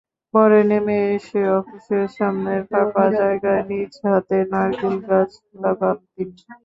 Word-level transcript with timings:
পরে 0.33 0.59
নেমে 0.69 0.97
এসে 1.15 1.41
অফিসের 1.57 2.05
সামনের 2.17 2.61
ফাঁকা 2.69 3.05
জায়গায় 3.15 3.63
নিজ 3.69 3.91
হাতে 4.03 4.37
নারকেলগাছ 4.51 5.31
লাগান 5.61 5.97
তিনি। 6.13 6.35